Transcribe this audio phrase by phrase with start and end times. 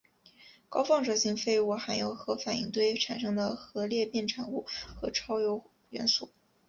[0.67, 4.65] 高放射性废物含有核反应堆产生的核裂变产物
[4.99, 6.31] 和超铀元素。